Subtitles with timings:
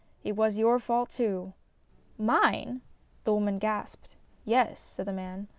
[0.23, 1.53] It was your fault too.""
[2.17, 2.81] Mine?"
[3.23, 4.15] the woman gasped.
[4.45, 5.47] "Yes," said the man.